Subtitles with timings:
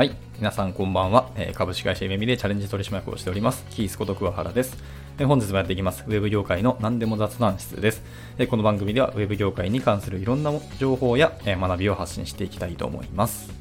[0.00, 0.16] はい。
[0.38, 1.28] 皆さんこんばんは。
[1.36, 3.66] え株式会社ゆめみでチャレンジ取締役をしております。
[3.68, 4.78] キースこと桑原です。
[5.18, 6.04] 本日もやっていきます。
[6.06, 8.02] ウェブ業界の何でも雑談室です。
[8.48, 13.52] この番組ではウェブ業界に関するいろんな情報や、え学びを発信していきたいと思います。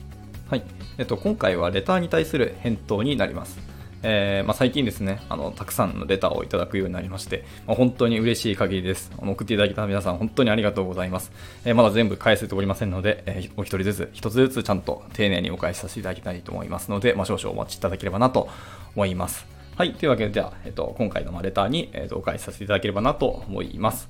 [0.49, 0.63] はい。
[0.97, 3.59] えっと、今回はレターに対する返答になります。
[4.01, 9.11] えーまあ、最近ですねあの、たくさんのレターをいただくようになりまして、まあ、本当に嬉しい限りです。
[9.17, 11.31] 送っていただいた皆さん、本当にありがとうございます。
[11.65, 18.49] えーまだ全部返せておりませんので、えーお一人ずつ、一つずつちゃんと丁寧にお返しさせていただきたいと思いますので、まあ、少々お待ちいただければなと
[18.95, 19.45] 思います。
[19.75, 19.93] はい。
[19.93, 24.09] というわけで、じゃあ、えっと、今回のレターに、えっとお返しさせていただければなと思います。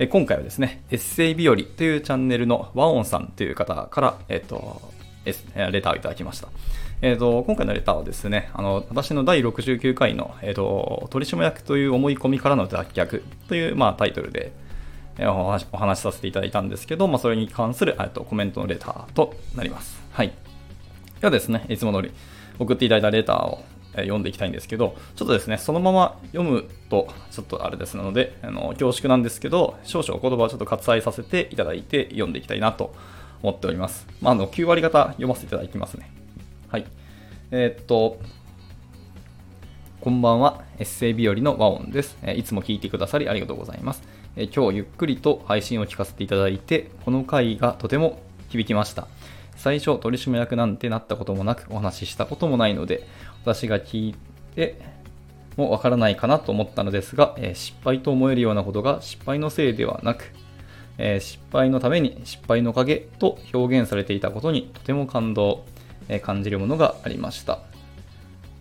[0.00, 4.80] え今回はですね、エッセイ日和というチャンネルのワオンさんという方から、えっと、
[5.24, 6.48] レターをいただきました。
[7.00, 14.52] えー、と今回のレターはですね、あの私の第69回の、えー、と取締役という思い込みからの脱却という、まあ、タイトルで、
[15.18, 20.00] えーお話お話しさせていただいたんですけど、まあ、それに関するとコメントのレターとなります。
[20.12, 20.32] はい。
[21.20, 22.12] ではですね、いつも通り
[22.58, 23.64] 送っていただいたレターを
[23.96, 32.94] 読んでいきたいんですけど、ちょっとですね、そのまま読むと、ちょっとあれですので、あの恐縮なんですけど、少々お言葉をちょっと割愛させていただいて読んでいきたいなと
[33.42, 34.06] 思っております。
[34.20, 36.10] まあ、あの9割方読ませていただきますね。
[36.68, 36.86] はい。
[37.50, 38.18] えーっと、
[40.00, 40.62] こんばんは。
[40.78, 42.16] エッセイ日和の和音です。
[42.22, 44.02] えいつも聞いてくださりありがとうございます。
[44.36, 49.08] え今日ゆっくりと配信を聞かせていただいて、この回がとても響きました。
[49.56, 53.06] 最初、取締役なんてなったこともなく、お話ししたこともないので、
[53.44, 54.14] 私が聞い
[54.54, 54.80] て
[55.56, 60.32] もわからないかなと思ったのですが、えー失敗と思えるようなことが失敗のせいではなく、
[60.98, 65.64] え失敗のために失敗の影と表現されていたことにとても感動、
[66.08, 67.60] え感じるものがありました。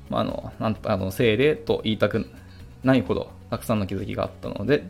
[0.10, 2.28] まあ、あのなんあのせいでと言いたく
[2.84, 4.84] ないほどたくさんの気づきがあったので、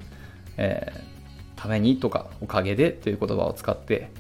[0.58, 1.18] えー
[1.58, 4.12] ためにとかおかげでという言葉を使って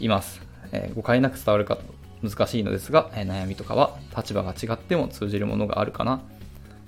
[0.00, 0.42] います。
[0.72, 1.78] えー誤解なく伝わるか
[2.22, 6.20] 難しいのですが、えー悩みとかは立場が違っても通じるものがあるかな。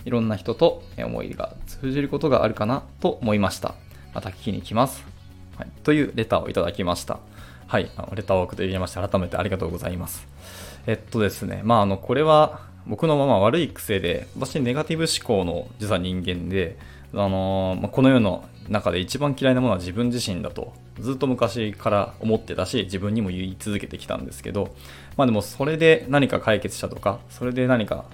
[0.04, 3.74] いろんな人と思いが通じることがあるかなと思いました。
[4.14, 5.11] また聞きに来ます。
[5.62, 7.20] はい、というレターをいただきました。
[7.68, 10.26] はい、あのレターを送っていただきまして改めてありがとうございます。
[10.88, 16.76] えっとですね、まあ、あの、これは僕のまま悪い癖で、私ネガティブ思考の実は人間で、
[17.14, 24.74] あのまあこの世の中で一番嫌いなものは自分自身だと、ずっと昔から思ってたし、自分にも言い続けてきたんですけど、
[25.16, 28.04] まあでもそれで何か解決したとか、それで何か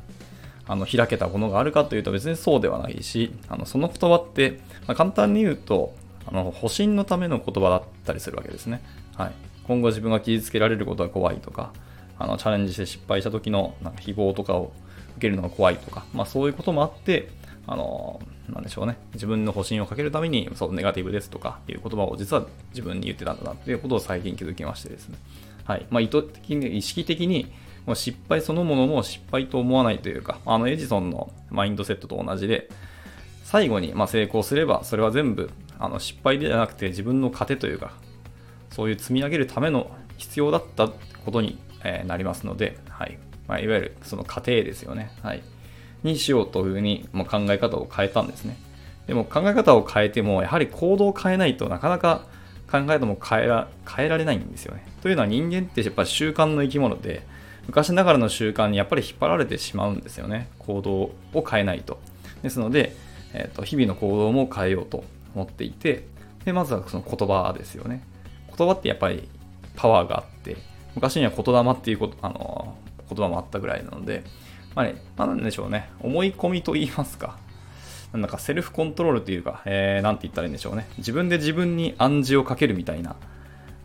[0.67, 5.95] あの開けたものがあるかというと別にそうではないし、あのその言葉って、まあ、簡単に言うと、
[6.31, 8.83] あの保身のための言葉だったりするわけですね。
[9.17, 9.33] はい、
[9.65, 11.73] 今後自分が傷つけられることが怖いとか、
[12.19, 14.73] あのチャレンジして失敗した時のなんか誹謗とかを
[15.17, 17.31] 受けるのが怖いとか、まあ、そういうこともあって、
[17.67, 25.19] あのなんでしょうね、自分の保身をかけるために、そう、ネガティブですとかいう言葉を実は自分に言ってたんだなっていうことを最近気づきましてですね。
[25.65, 25.87] はい。
[25.91, 27.53] まあ、意図的に、意識的に、
[27.85, 32.71] もう失敗そのものも失敗と思わないというか、あのエジソンのマインドセットと同じで、
[33.45, 37.93] 最後にま成功すれば、それは全部あの失敗ではなくて自分の糧というか、
[38.71, 45.43] そういう積み上げるための必要だったことに、えなりますので、はいまあ、いわゆるその過程ですよね、はい、
[46.03, 48.57] にしようというふうに、まあ、考え方を変えたんですね。
[49.07, 52.27] でも考え方を変えても、やはり行動を変えないとなかなか
[52.71, 54.85] 考え方も変えら変えられないんですよね。
[55.03, 57.23] というのは人間ってやっぱり習慣の生き物で、
[57.67, 60.49] 昔ながらの習慣にやっぱり引っ張られてしまうんですよね。
[60.59, 61.15] 行動を
[61.49, 62.01] 変えないと。
[62.43, 62.95] ですので、
[63.33, 65.05] えーと日々の行動も変えようと
[65.39, 66.05] 思っていて、
[66.45, 68.03] でまずはその言葉ですよね。
[68.57, 69.29] 言葉ってやっぱり
[69.77, 70.57] パワーがあって、
[70.95, 72.77] 昔には言霊っていうこと、あの
[73.09, 74.25] 言葉もあったぐらいなので、
[74.75, 77.39] まあね、まあ、なんでしょうね、思い込みと言いますか、
[78.13, 83.15] なんだかセルフコントロールというか、えー、て言ったらいいんでしょうね、自分で自分に暗示をかけるみたいな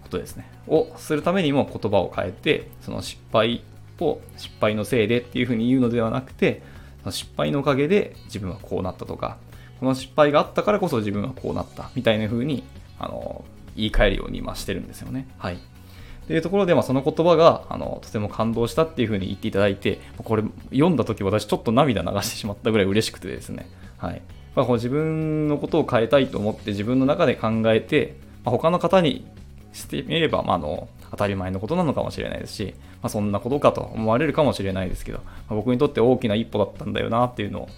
[0.02, 3.64] ことですね、をするためにも言葉を変えて、その失敗
[4.00, 6.64] を失敗のせいでっていうふうに言うのではなくて、
[7.02, 9.38] その失敗のおかげで自分はこうなったとか、
[9.80, 12.64] この失敗があったからこそ自分はこうなったみたいな風に
[13.00, 13.44] あの
[13.76, 15.28] 言い換えるように今してるんですよね。
[15.38, 15.56] はい。
[15.56, 23.68] っていうところで、まあ、その言葉があのとても感動したっていう風に言っていただいて、これ読んだ時私ちょっと涙流してしまったぐらい嬉しくてですね。
[23.98, 24.22] はい。
[24.56, 28.16] まあ、こう自分のことを変えたいと思って自分の中で考えて、
[28.46, 29.26] まあ、他の方に
[29.74, 37.70] してみれば、まあ、あの当たり前のことなのかもしれないですし、まあ、そんなことかと思われるかもしれないですけど、まあ僕にとって大きな一歩だったんだよなっていうのを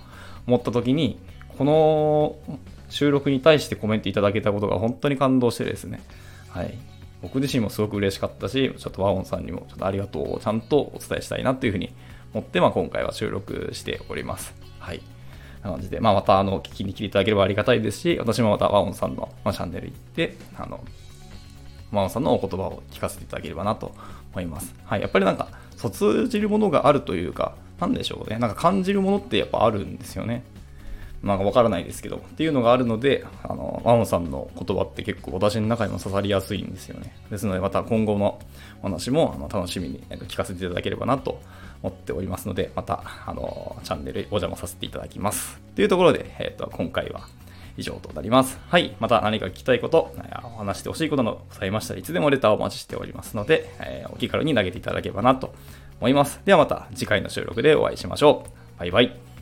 [0.47, 1.17] 思った時に
[1.57, 2.57] この
[2.89, 6.01] 収録に対してコメントいただけたことが本当に感動してですね、
[6.49, 6.77] はい、
[7.21, 11.93] 僕自身もすごく嬉しかったしちょっとワオンさんにもちょっとありがとうをちゃんとお伝えしたいなというふうに
[12.33, 14.53] 思って、まあ、今回は収録しております。
[14.79, 15.01] はい
[15.65, 20.83] な感じで、まあ、またあの聞きに来ていただければありがたいですし、私もまたワオンさんの、まあ、チャンネル行って、あの、
[21.91, 23.93] ワオンさんのお言葉を聞かせていただければなと
[24.31, 24.73] 思います。
[24.85, 28.37] はい、やっぱりなんか、通じるものがあるというか、なんでしょうね。
[28.37, 30.43] なんか感じるものってやっぱあるんですよね。
[31.23, 37.15] なんかわからないですけど、っていうのがあるので、あの、マモさんの言葉って結構私の中にも刺さりやすいんですよね。
[37.31, 38.39] ですので、また今後の
[38.81, 41.41] お話もあの楽しみに聞かせていただければなと
[41.81, 45.59] 思っておりますので、また、あの、チャンネルお邪魔させていただきます。
[45.75, 47.27] というところで、えっ、ー、と、今回は
[47.77, 48.59] 以上となります。
[48.67, 48.95] はい。
[48.99, 50.15] また何か聞きたいこと、
[50.55, 55.53] お話してほしいことのございましたらいつでもレターをお待ちしておりますので、えー、お気軽に投げていただければなと
[55.99, 56.41] 思います。
[56.45, 58.79] ではまた次回の収録でお会いしましょう。
[58.79, 59.34] バイバイ。